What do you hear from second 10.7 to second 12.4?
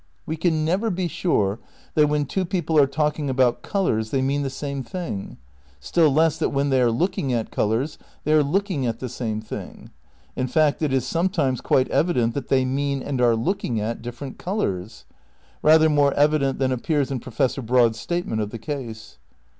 it is sometimes quite evident